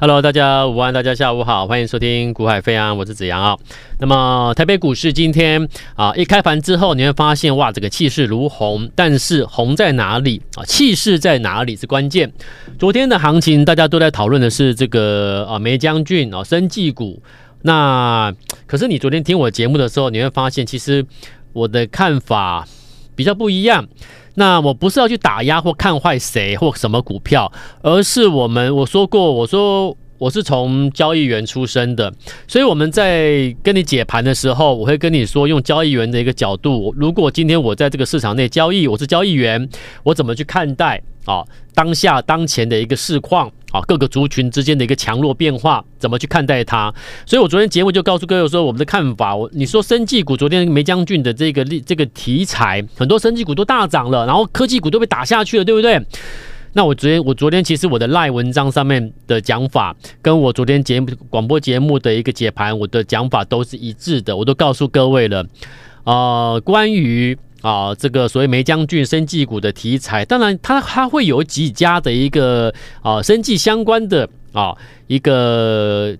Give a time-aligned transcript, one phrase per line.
[0.00, 3.54] Hello，大家午安，大家下午好，欢迎收听股海飞扬，我是子阳啊。
[3.98, 10.64] 那么台北股市今天啊一开盘之后，你会发现哇，这个气势如虹，但是红在哪里啊？
[10.64, 12.32] 气势在哪里是关键。
[12.78, 17.22] 昨天的行情大家都在讨论的是这个啊梅将军啊生技股。
[17.60, 18.34] 那
[18.66, 21.04] 可是你昨天听我节目的时候，你会发现其实
[21.52, 22.66] 我的看法
[23.14, 23.86] 比较不一样。
[24.34, 27.52] 那我不是要去打压或看坏谁或什么股票，
[27.82, 32.12] 而是我们我说过，我说我是从交易员出身的，
[32.46, 39.68] 所以我们在跟你解盘的时候，我会跟你说，用交易员的一个角度，如果今天我在这个市场内交易，我是交易员，
[40.02, 41.02] 我怎么去看待？
[41.24, 46.92] 啊，当下当前的一个市况啊，各个族群之间的一个强弱变化，怎么去看待它？
[47.26, 49.36] 所以我昨天节目就告诉各位说，我们的看法。
[49.36, 56.00] 我你说生技股昨天梅将军的这个这个题材，很多生技股都大涨了，然后科技股都被打下去了，对不对？
[56.72, 65.46] 那我昨天我昨天其实我的赖文章上面的讲法，跟我昨天节目广播节目的一个解盘，我的讲法都是一致的，我都告诉各位了。
[66.04, 67.38] 呃，关于。
[67.62, 72.72] 啊，这个所谓梅将军生技股的题材，当然它它会有几家的一个
[73.02, 74.74] 啊生技相关的啊
[75.06, 76.16] 一个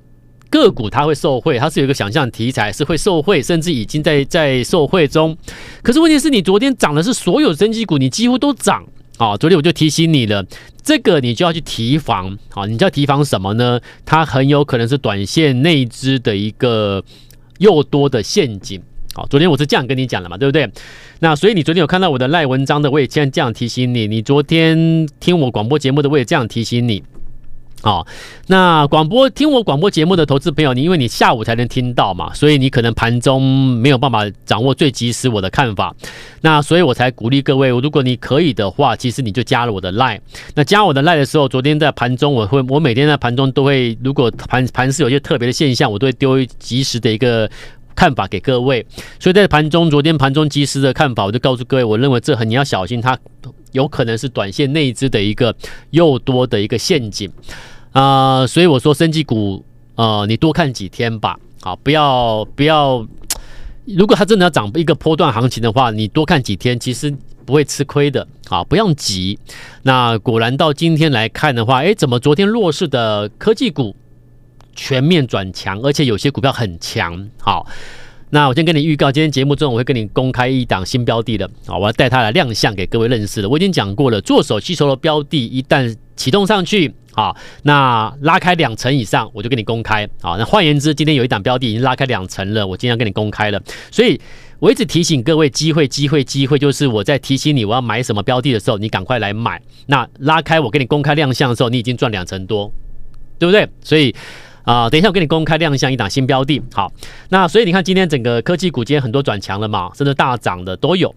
[0.51, 5.37] 个股，它会受惠，它是有一个想象题材是会受惠，甚至已经在在受惠中。
[5.83, 8.85] 可是问题是你昨天涨的是所有生技股，你几乎都涨
[9.17, 9.37] 啊。
[9.37, 10.45] 昨天我就提醒你了，
[10.83, 12.67] 这个你就要去提防啊。
[12.67, 13.81] 你就要提防什么呢？
[14.05, 17.03] 它很有可能是短线内资的一个
[17.59, 18.83] 又多的陷阱。
[19.29, 20.71] 昨天我是这样跟你讲的嘛，对不对？
[21.19, 24.07] 那所以你昨天有看到我的赖文章的，我也先这样提醒你。
[24.07, 27.03] 你昨天听我广播节目的，我也这样提醒你。
[27.83, 28.07] 好，
[28.49, 35.95] 那广播听我广播节目的投资朋友，你因为你下午才能听到嘛，所以你可能盘中没有办法掌握最及时我的看法。
[36.43, 40.21] 那所以我才鼓励各位，如果你可以的话，其实你就加了我的赖。
[40.55, 47.51] 那加我的赖的时候，昨天在盘中我会，我每天在盘中都会，如果盘盘是有些特别的现象，我都会丢及时的一个。
[48.01, 48.87] 看法给各位，
[49.19, 53.19] 所以在盘中，昨天盘中即时的看法，我就告诉各位，我认为这很你要小心，它
[53.73, 55.55] 有可能是短线内资的一个
[55.91, 57.31] 诱多的一个陷阱
[57.93, 59.63] 啊、所以我说，生技股
[59.97, 63.07] 啊、你多看几天吧，好，不要不要，
[63.85, 69.39] 如果它真的要涨一个波段行情的话，你多看几天，其实不会吃亏的，啊，不用急。
[69.83, 73.95] 那果然到今天来看的话，诶，怎么昨天弱势的科技股？
[74.75, 77.29] 全面转强，而且有些股票很强。
[77.41, 77.67] 好，
[78.31, 81.51] 那我先跟你预告，今天节目中我会跟你公开一档新标的的。
[81.67, 83.49] 好，我要带它来亮相给各位认识的。
[83.49, 90.09] 我已经讲过了，做手吸筹的标的，一旦启动上去，好，那拉开两成以上，我就给你公开。
[90.23, 93.61] 好，那换言之，今天有一档标的已经拉开两成了，我今天要跟你公开了。
[93.91, 94.21] 所以
[94.61, 99.61] 我一直提醒各位，机会，机会，机会，就是我在提醒你我要买什么标的的时候，你赶快来买。
[99.87, 102.73] 那拉开我给你公开亮相的时候，你已经赚两成多，
[103.41, 103.69] 对不对？
[103.83, 104.15] 所以。
[104.65, 106.93] 啊，等一下我给你公开亮相一档新标的，好，
[107.31, 111.15] 那所以你看今天整个科技股今天很多转强了嘛，甚至大涨的都有。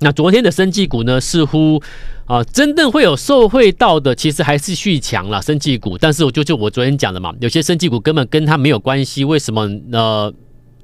[0.00, 1.80] 那昨天的生技股呢，似乎
[2.26, 5.96] 啊真正会有受惠到的，其实还是续强了生技股。
[5.96, 10.32] 但是我就就我昨天讲的嘛，有些生技股根本跟它没有关系，为什么呢？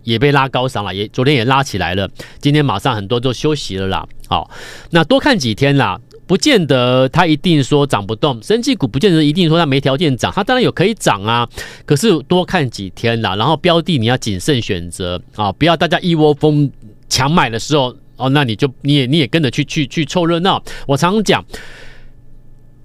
[0.02, 2.08] 也被拉高上了，也昨天也拉起来了，
[2.40, 4.06] 今天马上很多都休息了啦。
[4.28, 4.50] 好，
[4.90, 6.00] 那多看几天啦。
[6.30, 11.48] 不见得它一定说涨不动，生技股不见得一定说它没条件涨，它当然有可以涨啊。
[11.84, 16.70] 可是多看几天啦，然后标的你要谨慎选择啊，不要大家一窝蜂
[17.08, 20.62] 抢买的时候哦，那你就你也你也跟着去去去凑热闹。
[20.86, 21.44] 我常常讲，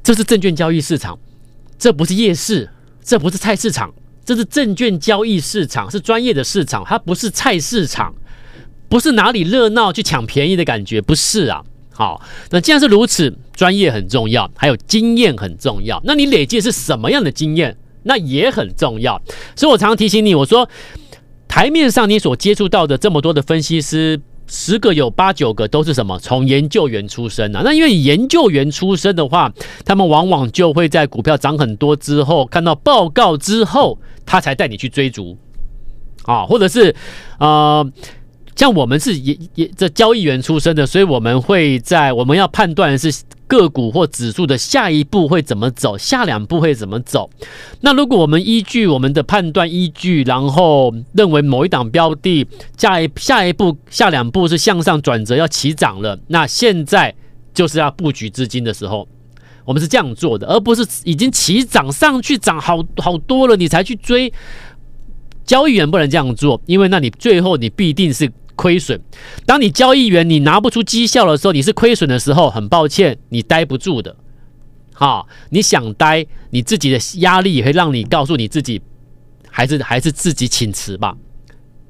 [0.02, 1.16] 这是证券交易市场，
[1.78, 2.68] 这不是夜市，
[3.04, 3.94] 这不是菜市场，
[4.26, 8.16] 这是证券交易市场，是专业的市场，它不是菜市场，
[8.90, 11.64] 不是哪里热闹去抢便宜的感觉，不是啊。
[11.98, 16.02] 好，那既然是如此，专业很重要，还有经验很重要。
[16.04, 17.78] 那你累积是什么样的经验？
[18.04, 19.20] 那也很重要。
[19.56, 20.70] 所以我常常提醒你，我说
[21.48, 26.20] 台面上你所接触到的这么多的分析师，十个有八九个都是什么？
[26.20, 27.62] 从研究员出身啊。
[27.64, 29.50] 那因为研究员出身的话，
[29.86, 35.38] 他们往往就会在股票涨很多之后，看到报告之后，他才带你去追逐
[36.26, 36.94] 啊，或者是
[37.40, 37.90] 呃。
[38.56, 43.14] 像我们是也也这交易员出身的，所以我们会在我们要判断是
[43.48, 47.30] 个股或指数的下一步会怎么走，下两步会怎么走。
[47.82, 52.48] 那如果我们依据我们的判断依据，然后认为某一档标的
[52.78, 57.14] 下一下一步下两步是向上转折要起涨了，那现在
[57.54, 59.06] 就是要布局资金的时候，
[59.66, 64.32] 我们是这样做的，而不是已经起涨上去涨好好多了你才去追。
[65.46, 68.32] 交易员不能这样做，因为那你最后你必定是。
[68.56, 69.00] 亏损。
[69.46, 74.16] 当你交易员你拿不出绩效的时候，你是亏损的时候，很抱歉，你待不住的。
[74.94, 78.82] 哈，你想待，你自己的压力也会让你告诉你自己，
[79.50, 81.18] 还是还是自己请辞吧，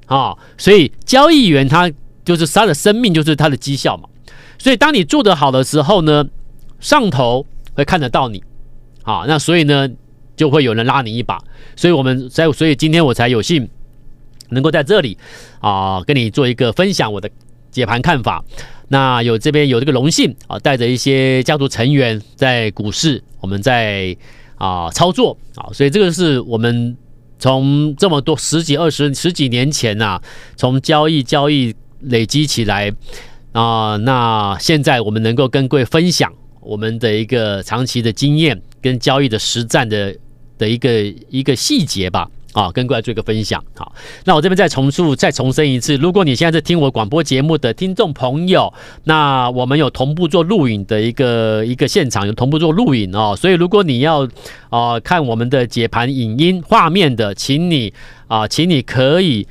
[0.06, 1.88] 啊，所以交易员他
[2.24, 4.08] 就是他的生命就是他的绩效嘛，
[4.58, 6.26] 所以当你做得好的时候呢，
[6.80, 8.42] 上头会看得到你，
[9.04, 9.88] 啊，那所以呢
[10.34, 11.38] 就会有人拉你一把，
[11.76, 13.68] 所以我们在所以今天我才有幸
[14.50, 15.16] 能够在这里
[15.60, 17.30] 啊跟你做一个分享我的
[17.70, 18.44] 解盘看法。
[18.88, 24.16] 那有这边有这个荣幸啊，带着一些家族成员在股市，我们在
[24.54, 26.96] 啊操作啊，所以这个是我们
[27.38, 30.20] 从这么多十几二十十几年前呐、
[30.54, 32.92] 从交易交易累积起来
[33.50, 40.16] 啊，那现在我们能够跟各位分享我们的一个长期的经验跟交易的实战的
[40.58, 42.30] 的一个一个细节吧。
[42.56, 43.62] 啊，跟过来做一个分享。
[43.74, 43.92] 好，
[44.24, 48.72] 那我这边再重述、再重申一次，如果你现在在听我广播节目的听众朋友，
[49.04, 53.36] 那我们有同步做录影的一个一个现场，有同步做录影哦。
[53.36, 54.26] 所以如果你要
[54.70, 57.92] 啊、看我们的解盘影音画面的，请你
[58.26, 59.46] 啊、请你可以。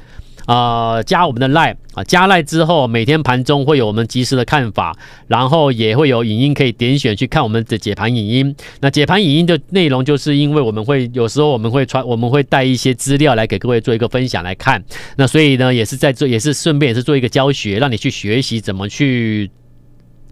[0.45, 4.95] 啊、呃，加我们的 Line 啊，加 Line 之后，每天盘中会有我们及时的看法，
[5.27, 8.55] 然后也会有影音可以点选去看我们的解盘影音。
[8.81, 14.83] 那解盘影音的内容，就是因为我们会有时候我们会传，我们会带一些资料来给各位做一个分享来看。
[15.17, 19.49] 那所以呢，也是在做，也是顺便也是做一个教学，让你去学习怎么去。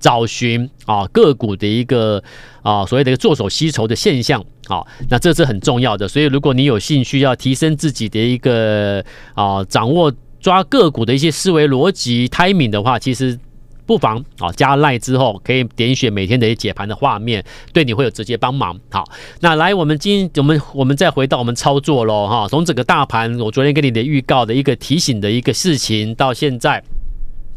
[0.04, 2.22] 找寻啊个股的一个
[2.62, 6.10] 啊所谓的一个做手吸筹的现象啊，那这是很重要的。
[6.10, 9.02] 所以如果你有兴趣要提升自己的一个
[9.34, 13.40] 啊掌握抓个股的一些思维逻辑 timing 的话，其实
[13.86, 17.42] 不妨啊加赖之后可以点选每天的解盘的画面，
[17.72, 18.78] 对你会有直接帮忙。
[18.92, 19.06] 好，
[19.40, 26.84] 那来我们今我们我们再回到我们操作喽哈，从整个大盘我昨天给你的预告的一个提醒的一个事情到现在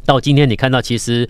[0.05, 1.29] 到今天，你看到其实。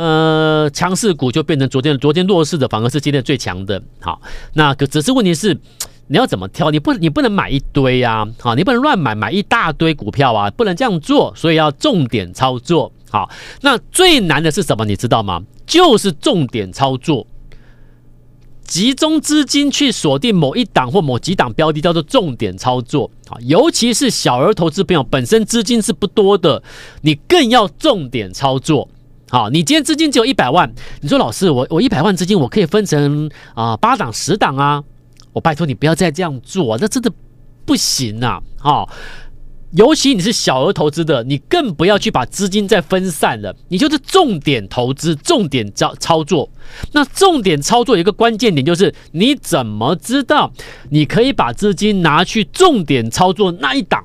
[0.00, 3.82] 呃，强势股就变成昨天，昨天弱势的反而是今天最强的。
[4.00, 4.18] 好，
[4.54, 5.52] 那可只是问题是，
[6.06, 6.70] 你要怎么挑？
[6.70, 11.34] 你不，你不能买一堆呀，好，你不能乱买，买一大堆股票啊，不能这样做。
[11.36, 12.90] 所以要重点操作。
[13.10, 13.28] 好，
[13.60, 14.86] 那最难的是什么？
[14.86, 15.42] 你知道吗？
[15.66, 17.26] 就是重点操作，
[18.64, 23.10] 集中资金去锁定某一档或某几档标的，叫做重点操作。
[23.28, 26.62] 好，尤其是小额投资朋友本身资金是不多的，
[27.02, 28.88] 你更要重点操作。
[29.30, 30.68] 好，你今天资金只有一百万，
[31.00, 34.82] 你说老师，我我一百万资金我可以分成啊八档十档啊，
[35.32, 37.12] 我拜托你不要再这样做，那真的
[37.64, 38.42] 不行啊！
[38.58, 38.88] 好，
[39.70, 46.50] 尤其你是小额投资的，你更不要去把资金再分散了，你就是重点投资，重点操操作。
[46.90, 50.52] 那重点操作有一个关键点就是，你怎么知道
[50.88, 54.04] 你可以把资金拿去重点操作那一档？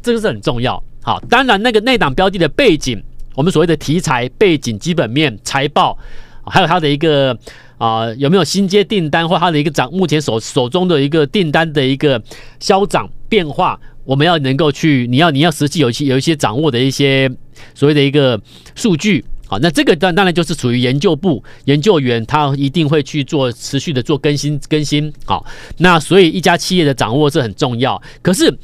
[0.00, 0.82] 这个是很重要。
[1.02, 3.02] 好，当然那个那档标的的背景。
[3.36, 5.96] 我们所谓的题材背景、基本面、财报，
[6.44, 7.38] 还有它的一个
[7.78, 12.20] 啊、有没有新接订单，或它的一个涨，目前手手中的一个订单的一个
[12.58, 17.30] 消涨变化，我们要能够去，你要你要实际有一些有一些掌握的一些
[17.74, 18.40] 所谓的一个
[18.74, 25.44] 数据，好，那这个当当然就是属于研究部研究员，他一定会去做持续的做更新更新，好，
[25.76, 28.00] 那所以一家企业的掌握是很重要。
[28.22, 28.58] 可是，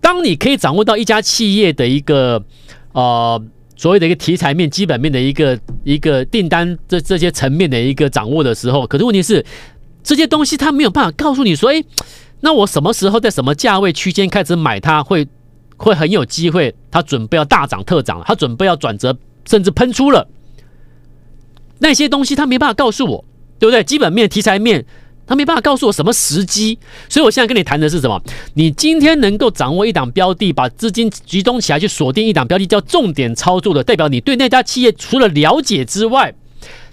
[0.00, 2.42] 当你可以掌握到一家企业的一个
[2.92, 3.42] 呃。
[3.80, 9.42] 所谓的一个题材面、基本面的一个一个订单这这些层面的一个掌握的时候，可是问题是
[10.02, 11.82] 这些东西它没有办法告诉你说，诶，
[12.40, 15.26] 那我什么时候在什么价位区间开始买它会
[15.78, 19.16] 会很有机会，它准备要大涨特涨，它准备要转折，
[19.48, 20.28] 甚至喷出了
[21.78, 23.24] 那些东西，它没办法告诉我，
[23.58, 23.82] 对不对？
[23.82, 24.84] 基本面、题材面。
[25.30, 26.76] 他没办法告诉我什么时机，
[27.08, 28.20] 所以我现在跟你谈的是什么？
[28.54, 36.34] 你今天能够掌握一档标的，把资金集中起来去锁定一档标的，叫重点操作的，代表你对那家企业除了了解之外，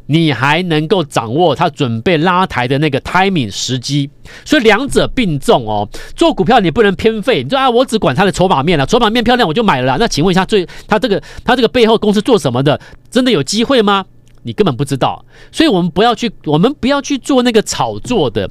[0.06, 4.08] 你还能够掌握他准备拉抬的那个 timing 时机。
[4.46, 5.90] 所以两者并重哦。
[6.16, 9.98] 做股票你不能偏废，你说啊，我只管他的筹码面了，筹码面漂亮我就买了。
[9.98, 12.80] 那请问一下，最他这个他这个背后公司做什么的？
[13.10, 14.06] 真的有机会吗？
[14.48, 18.50] 你根本不知道，所以我们不要去，我们不要去做那个炒作的，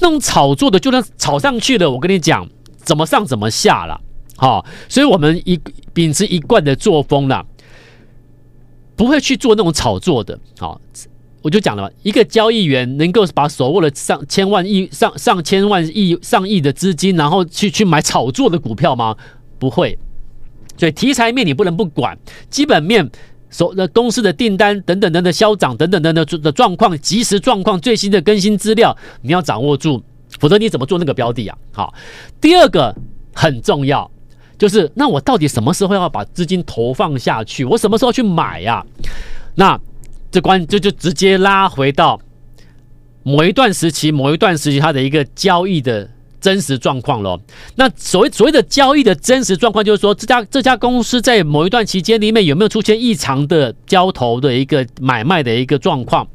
[0.00, 2.48] 那种炒作的，就算炒上去了，我跟你讲，
[2.78, 4.00] 怎么上怎么下了，
[4.36, 5.60] 好，所以我们一
[5.92, 7.44] 秉持一贯的作风啦，
[8.96, 10.80] 不会去做那种炒作的，好，
[11.42, 19.14] 我就讲了，一个交易员能够把手握了上千万亿、上上千万亿、上亿的资金，然后去去买炒作的股票吗？
[19.58, 19.98] 不会，
[20.78, 23.10] 所以题材面你不能不管，基本面。
[23.54, 30.02] 所的公司的订单等等等等消长等等等等的状况，即时状况最新的更新资料，你要掌握住，
[30.40, 31.56] 否则你怎么做那个标的啊？
[31.70, 31.94] 好，
[32.40, 32.92] 第二个
[33.32, 34.10] 很重要，
[34.58, 37.64] 就是那我到底什么时候要把资金投放下去？
[37.64, 38.84] 我什么时候去买呀？
[39.54, 39.80] 那
[40.32, 42.20] 这关这就直接拉回到
[43.22, 46.10] 某一段时期、某一段时期它的一个交易的
[46.44, 47.40] 真实状况咯。
[47.76, 56.28] 那所谓所谓的交易的真实状况，就是说这家这家公司在某一段期间里面有没有出现异常的交投的一个买卖的一个状况。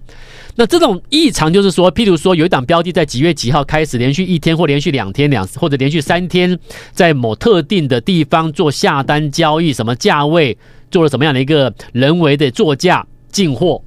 [0.55, 6.57] 那这种异常就是说，譬如说有一档标的在几月几号开始连续一天或连续两天两或者连续三天
[6.91, 10.57] 在某特定的地方做下单交易，什么价位
[10.89, 13.83] 做了什么样的一个人为的作价进货。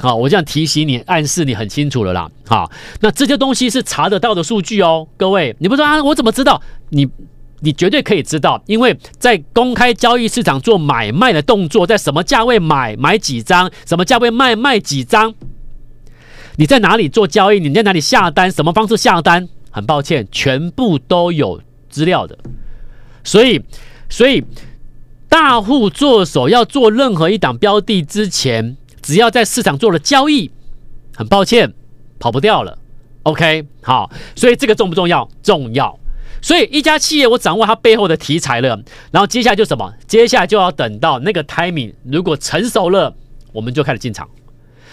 [0.00, 2.30] 好，我这样提醒你，暗示你很清楚了啦。
[2.46, 6.60] 好，那这些东西是查得到的数据哦，各位，你不说啊，我怎么知道？
[6.88, 7.06] 你
[7.60, 15.34] 你绝对可以知道，因为在公开交易市场做买卖的动作，在什么价位买买几张，什么价位卖卖几张。
[16.56, 17.60] 你在哪里做交易？
[17.60, 18.50] 你在哪里下单？
[18.50, 19.48] 什么方式下单？
[19.70, 22.38] 很抱歉，全部都有资料的。
[23.22, 23.62] 所以，
[24.08, 24.42] 所以
[25.28, 28.76] 大户做手要做任何一档标的之前，
[29.10, 30.52] 只要在市场做了交易，
[31.16, 31.74] 很抱歉，
[32.20, 32.78] 跑不掉了。
[33.24, 35.28] OK，好，所以这个重不重要？
[35.42, 35.98] 重要。
[36.40, 39.92] 所以一家企业，我掌握它背后的题材了，然后接下来就什么？
[40.06, 43.12] 接下来就要等到那个 timing 如果成熟了，
[43.52, 44.28] 我们就开始进场。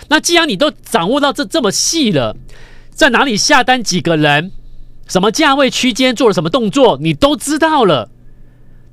[0.07, 2.35] 那既然你都掌握到这这么细了，
[2.89, 4.51] 在哪里下单，几个人，
[5.07, 8.09] 什么价位区间做了什么动作，你都知道了，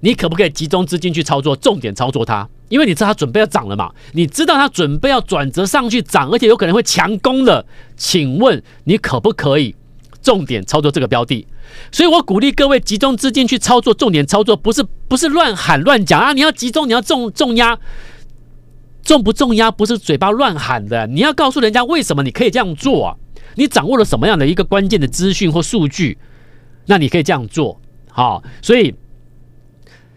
[0.01, 2.47] 你可不可以集中资金去操作，重点操作它？
[2.75, 7.65] 因为你知道它准备要涨了嘛，你知道它准备要转折上去涨，而且有可能会强攻了，
[7.97, 9.77] 请问你可不可以
[10.21, 11.47] 重点操作这个标的？
[11.93, 16.33] 所以我鼓励各位集中资金去操作，重点操作，不是不是乱喊乱讲啊！
[16.33, 17.79] 你要集中，你要重重压。
[19.05, 23.17] 重不重压不是嘴巴乱喊的，你要告诉人家为什么你可以这样做啊？
[23.55, 26.19] 你掌握了什么样的一个关键的资讯或数据，
[26.87, 27.81] 那你可以这样做。
[28.11, 28.95] 好，所以，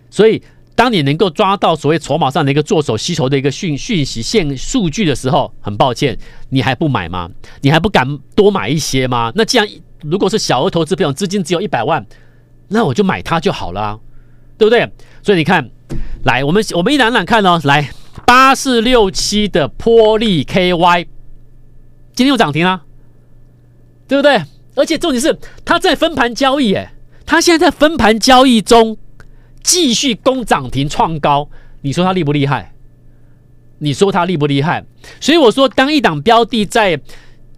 [0.10, 0.42] 所以
[0.78, 6.16] 当你能够抓到所谓筹码上的一个做手吸筹的一个讯讯息线数据的时候，很抱歉，
[6.50, 7.28] 你还不买吗？
[7.62, 9.32] 你还不敢多买一些吗？
[9.34, 9.68] 那既然
[10.04, 12.06] 如果是小额投资朋友资金只有一百万，
[12.68, 14.00] 那我就买它就好了，
[14.56, 14.88] 对不对？
[15.24, 15.68] 所以你看，
[16.24, 17.90] 来，我们我们一览览看哦，来。
[18.26, 21.08] 八四六七的波利 KY，
[22.14, 22.84] 今天又涨停了，
[24.08, 24.44] 对不对？
[24.76, 26.94] 而且重点是它在分盘交易，哎，
[27.26, 28.98] 它现在在分盘交易中
[29.68, 31.50] 继续攻涨停创高，
[31.82, 32.74] 你说它厉不厉害？
[33.80, 34.86] 你说它厉不厉害？
[35.20, 36.98] 所以我说，当一档标的在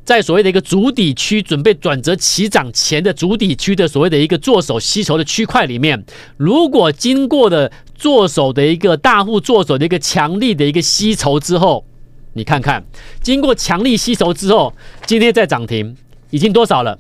[0.04, 6.04] 在所谓的一个主底区准备转折起涨前的主底区的所谓的一个做手吸筹的区块里面，
[6.36, 11.86] 如果经过的做手的一个大户做手的一个强力的一个吸筹之后，
[12.34, 12.84] 你看看，
[13.22, 14.74] 经过强力吸筹之后，
[15.06, 15.96] 今天在涨停
[16.32, 16.98] 已经多少了？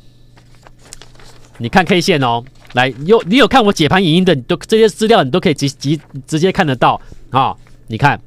[1.58, 7.56] 你看 K 线哦，来，有你有看我解盘影音的，你都这些资料你都可以直直直接看得到啊、
[7.88, 8.20] 你看。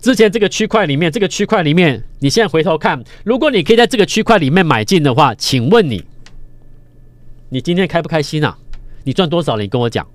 [0.00, 6.04] 之前这个区块里面，这个区块里面，你现在回头看，如果你可以在这个区块里面买进的话，请问你，
[7.48, 8.56] 你今天开不开心啊？
[9.02, 9.62] 你赚多少了？
[9.62, 10.06] 你跟我讲。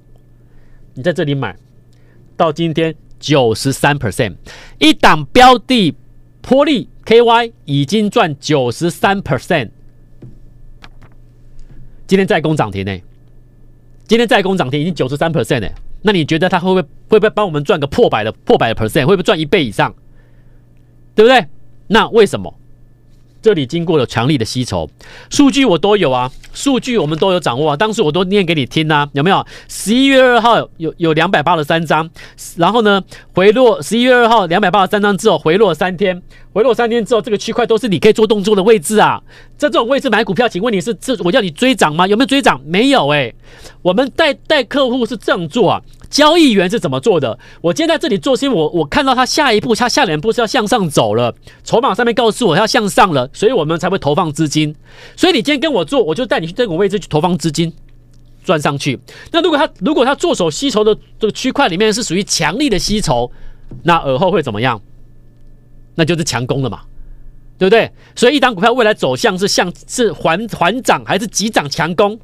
[0.94, 1.56] 你在这里买，
[2.38, 4.36] 到今天九十三 percent，
[4.80, 5.94] 一档标的
[6.42, 9.72] 波利 KY 已经赚九十三 percent，
[12.12, 12.92] 今天再攻涨停呢？
[14.06, 15.70] 今天再攻涨停已经九十三 percent 呢？
[16.02, 19.06] 那你觉得他会不会会不会帮我们赚个破百的破百的 percent？
[19.06, 19.96] 会不会赚一倍以上？
[21.16, 21.48] 对不对？
[21.88, 22.54] 那为什么？
[23.42, 24.90] 这里经过了强力的吸筹，
[25.30, 29.46] 数据我都有啊，数据我们都有掌握啊，当时我都念给你听啊，有没有？
[29.68, 32.10] 十一月二号有有两百八十三张，
[32.56, 33.02] 然后呢
[33.34, 36.22] 回落，十一月二号两百八十三张之后回落三天，
[36.54, 39.22] 回落三天之后这个区块都是你可以做动作的位置啊，
[39.58, 42.06] 在这种位置买股票，请问你是这我叫你追涨吗？
[42.06, 42.62] 有没有追涨？
[42.66, 43.36] 没有哎、欸，
[43.82, 45.82] 我们带带客户是这样做啊。
[46.10, 47.40] 交易员是怎么做的？
[47.62, 51.34] 我今天在这里做，是因为我我看到他下一步，他下两步是要向上走了，
[51.64, 54.76] 筹码上面告诉我要向上了，所以我们才会投放资金。
[55.16, 57.72] 所以你今天跟我做，我就带你去这个位置去投放资金，
[58.44, 59.00] 赚上去。
[59.32, 63.32] 那如果他如果他做手吸筹的这个区块里面是属于强力的吸筹，
[63.84, 64.82] 那而后会怎么样？
[65.96, 66.82] 那就是强攻了嘛，
[67.58, 67.92] 对不对？
[68.16, 72.20] 所以一档股票未来走向是向是缓缓涨还是急涨强攻？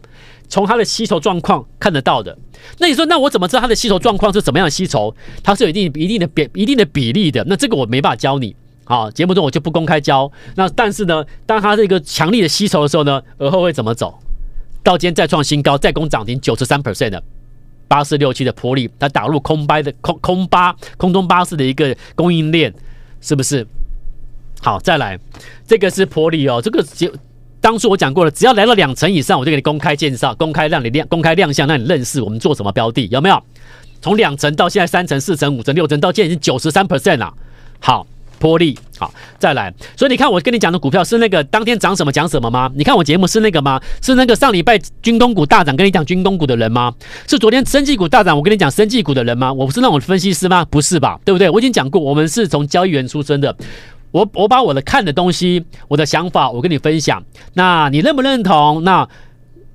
[0.49, 2.37] 从它的吸筹状况看得到的，
[2.77, 5.13] 那你说，那我怎么知道它的吸筹状况是怎么样吸筹？
[5.43, 7.43] 它是有一定一定的比一定的比例的。
[7.45, 8.55] 那这个我没办法教你，
[8.87, 10.31] 好，节目中我就不公开教。
[10.55, 14.17] 那但是呢，当它这个强力的吸筹的时候呢，而后会怎么走？
[14.81, 17.21] 到今天再创新高，再攻涨停九十三 percent 的
[17.89, 22.73] 八四六七的玻璃，它打入空掰的空空巴空中巴士的一个供应链，
[23.19, 23.67] 是不是？
[24.61, 25.19] 好，再来，
[25.67, 27.13] 这个是玻璃哦，这个就。
[27.59, 33.43] 当初我讲过了，只要来到两成以上，我就给你公开介绍、公开让你亮、公开亮相，让你认识我们做什么标的，有没有？
[33.99, 37.33] 从两成到现在三成、四成、五成、六成，到现在已经九十三 percent 了。
[37.79, 38.05] 好，
[38.39, 39.73] 波丽，好，再来。
[39.95, 42.71] 所以你看，我跟你讲的股票是那个当天涨什么讲什么吗？
[42.75, 43.81] 你看我节目是那个吗？
[44.01, 46.93] 是那个上礼拜军工股大涨跟你讲军工股的人吗？
[47.27, 49.51] 是昨天生技股大涨我跟你讲生技股的人吗？
[49.51, 50.65] 我不是那种分析师吗？
[50.65, 51.19] 不是吧？
[51.25, 51.49] 对不对？
[51.49, 53.55] 我已经讲过，我们是从交易员出身的。
[54.11, 57.21] 我我把我的看的东西，我的想法，我跟你分享。
[57.53, 58.83] 那你认不认同？
[58.83, 59.07] 那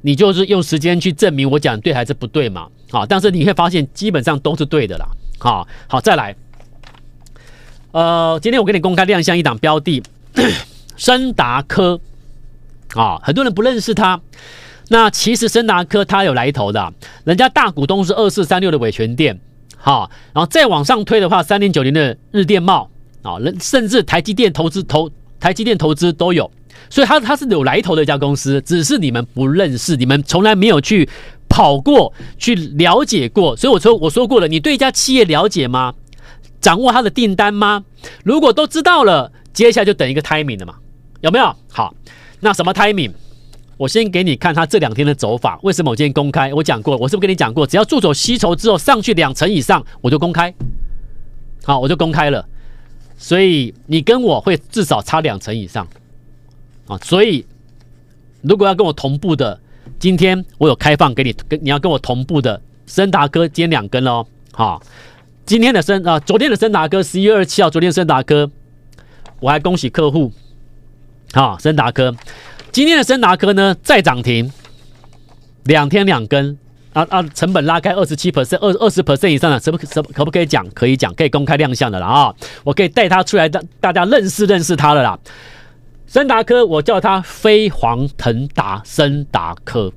[0.01, 2.67] 你就是用时间去证明我讲对还是不对嘛？
[2.91, 5.07] 好，但是你会发现基本上都是对的啦。
[5.39, 6.35] 好，好，再来。
[7.93, 10.03] 呃，今天我给你公开亮相一档标的，
[10.97, 12.01] 森达科
[12.95, 14.19] 啊，很多人不认识它。
[14.89, 16.93] 那其实森达科它有来头的，
[17.25, 19.39] 人家大股东是二四三六的伟诠电，
[19.77, 22.89] 好，然后再往上推的话，三零九零的日电贸
[23.21, 26.51] 啊，甚至台积电投资投台积电投资都有，
[26.89, 31.07] 所以它它是有来头的一家公司，只是你们不认识，你们从来没有去
[31.47, 33.55] 跑过去了解过。
[33.55, 35.93] 所以我说我说过了，你对一家企业了解吗？
[36.63, 37.85] 掌握他的订单吗？
[38.25, 40.77] 如果都知道了，接下来就等一个 timing 了嘛，
[41.21, 41.55] 有没有？
[41.71, 41.93] 好，
[42.41, 43.13] 那什么 timing？
[43.77, 45.59] 我先给你看他这两天的走法。
[45.65, 46.55] 为什么我今天公开？
[46.55, 47.67] 我讲过，我是不是跟你讲过？
[47.67, 50.55] 只要助手吸筹之后上去两成以上，我就公开。
[51.65, 52.47] 好，我就公开了。
[53.19, 55.87] 所以你跟我会至少差两成以上
[56.87, 56.97] 啊。
[56.99, 57.45] 所以
[58.41, 59.59] 如果要跟我同步的，
[59.99, 64.25] 今天我有开放给你，跟你要跟我同步的，升达哥今天两根哦。
[64.53, 64.81] 好。
[65.45, 68.49] 今天的升啊，昨天的升达科十一月二十七号，昨天升达科，
[69.41, 70.33] 我还恭喜客户，
[71.33, 72.15] 啊，升达科，
[72.71, 74.51] 今天的升达科呢再涨停，
[75.65, 76.57] 两天两根，
[76.93, 80.67] 啊啊，成本拉开二十七 percent，二二十 percent 以上的，什么什么可不可以讲？
[80.71, 82.35] 可以讲，可以公开亮相的了啊，
[82.65, 85.19] 我可以带他出来，让大家认识认识他了啦。
[86.07, 89.93] 升达科，我叫他飞黄腾达，升达科。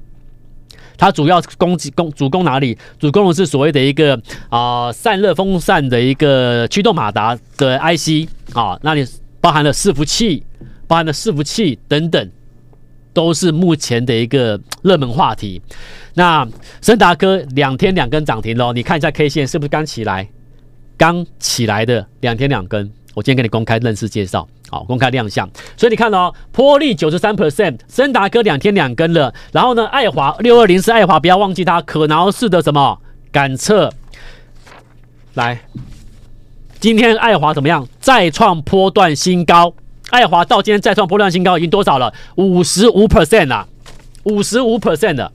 [0.97, 2.77] 它主要攻击攻主攻哪里？
[2.99, 9.05] 主攻的是所谓的一个啊、散热风扇的一个驱动马达的 IC 啊，那里
[9.41, 10.43] 包含了伺服器，
[10.87, 12.31] 包含了伺服器等等，
[13.13, 15.61] 都是目前的一个热门话题。
[16.13, 16.47] 那
[16.81, 20.29] 森达科两天两根涨停喽，你看一下 K 线是不是刚起来？
[20.97, 24.47] 刚起来的两天两根，我今天给你公开认识介绍。
[24.69, 32.99] 好，公开亮相，所以你看哦，波利九十三 percent，升达哥两天两根了，然后呢，爱华六二零是爱华，不要忘记它可挠式的什么
[33.31, 33.93] 感测，
[35.35, 35.61] 来，
[36.79, 37.87] 今天爱华怎么样？
[37.99, 39.73] 再创波段新高，
[40.09, 42.13] 爱华到今天再创波段新高已经多少了？
[42.35, 43.67] 五十五 percent 了，
[44.23, 45.31] 五十五 percent 了。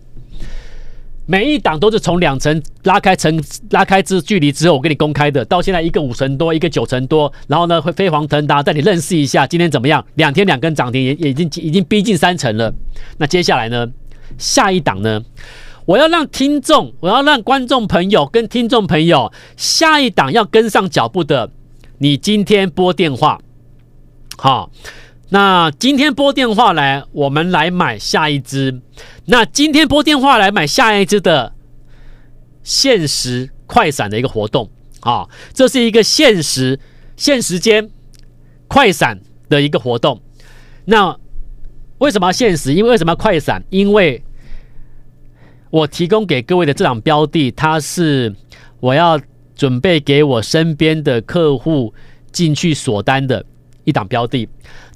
[1.30, 3.40] 每一档都是从两层拉开成
[3.70, 10.04] 拉开之距离之后，我给你公开的，到现在一个五成多，一个九成多，然后呢会飞黄腾达，带你认识一下今天怎么样？
[10.16, 12.74] 两天两根涨停，也也已经已经逼近三成了。
[13.18, 13.86] 那接下来呢？
[14.38, 15.22] 下一档呢？
[15.84, 21.48] 我要让听众，我要让观众朋友跟听众朋友，下一档要跟上脚步的，
[21.98, 23.40] 你今天拨电话，
[24.36, 24.68] 好。
[25.32, 28.80] 那今天拨电话来，我们来买下一支。
[29.26, 31.52] 那今天拨电话来买下一支的
[32.64, 34.68] 限时快闪的一个活动
[35.00, 36.80] 啊，这是一个限时
[37.16, 37.88] 限时间
[38.66, 40.20] 快闪的一个活动。
[40.84, 41.16] 那
[41.98, 42.74] 为什么要限时？
[42.74, 43.62] 因为为什么要快闪？
[43.70, 44.20] 因为
[45.70, 48.34] 我提供给各位的这档标的，它是
[48.80, 49.20] 我要
[49.54, 51.94] 准备给我身边的客户
[52.32, 53.46] 进去锁单的
[53.84, 54.48] 一档标的。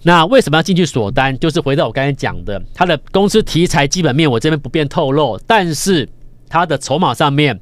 [0.07, 1.37] 那为什么要进去锁单？
[1.39, 6.07] 就是回到我刚才讲的，它的公司题材基本面我这边不便透露，但是
[6.49, 7.59] 它的筹码上面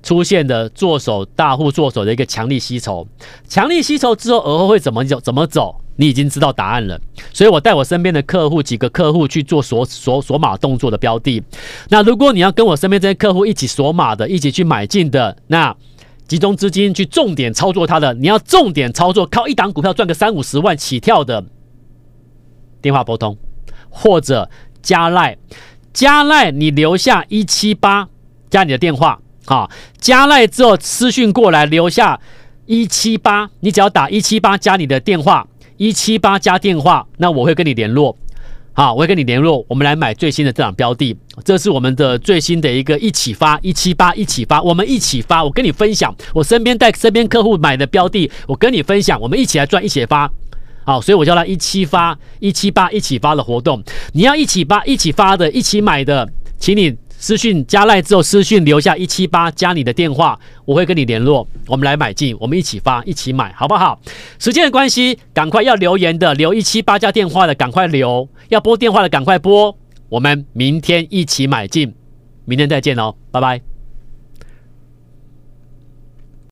[0.00, 3.06] 出现的做手大户做手的一个强力吸筹，
[3.48, 5.20] 强力吸筹之后而后会怎么走？
[5.20, 5.74] 怎么走？
[5.96, 7.00] 你已经知道答案了。
[7.32, 11.42] 所以我带我身边的客户几个客户去做锁锁锁码动作的标的。
[11.88, 15.76] 那如果你要跟我身边这些客户一起锁码的，一起去买进的，那。
[16.28, 21.44] 集中资金去重点操作它的，你要重点操作，靠一档股票赚个三五十万起跳的，
[22.80, 23.36] 电话拨通
[23.90, 24.48] 或者
[24.82, 25.36] 加赖，
[25.92, 28.08] 加赖你留下一七八
[28.50, 32.20] 加你的电话啊，加赖之后私讯过来留下
[32.66, 38.16] 一七八，你只要打一七八加你的电话，一七八加电话，那我会跟你联络。
[38.72, 50.30] 好，我会跟你联络，我们来买最新的这档标的，这是我们的最新的一个一起发一七八一起发，我们一起发，我跟你分享，我身边带身边客户买的标的，我跟你分享，我们一起来赚一起发，
[50.86, 56.26] 好，所以我叫它一七发一七八一起发的活动，你要一起发一起发的，一起买的，
[56.58, 56.96] 请你。
[57.18, 63.98] 私讯加赖之后，私讯留下一七八加你的电话，我会跟你联络，我们来买进，我们一起发，一起买，好不好？
[64.38, 69.74] 时间的关系，赶快要留言的留一七八加电话的赶快留，要拨电话的赶快拨，
[70.10, 71.94] 我们明天一起买进，
[72.44, 73.75] 明天再见哦，拜拜。